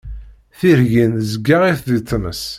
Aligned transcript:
Tirgin 0.59 1.13
zeggaɣit 1.31 1.79
di 1.89 1.99
tmes. 2.09 2.43